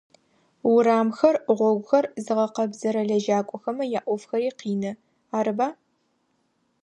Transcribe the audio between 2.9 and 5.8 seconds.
лэжьакӏохэмэ яӏофхэри къины, арыба?